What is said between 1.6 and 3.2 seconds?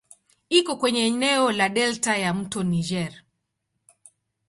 delta ya "mto Niger".